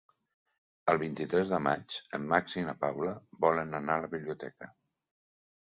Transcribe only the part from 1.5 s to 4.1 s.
de maig en Max i na Paula volen anar a